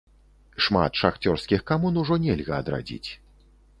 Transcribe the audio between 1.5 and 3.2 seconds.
камун ужо нельга адрадзіць.